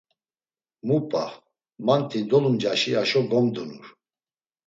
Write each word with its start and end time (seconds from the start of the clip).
Mu 0.87 0.97
p̌a, 1.09 1.25
manti 1.85 2.19
dolumcaşi 2.29 2.91
aşo 3.01 3.21
gomdunur. 3.31 3.87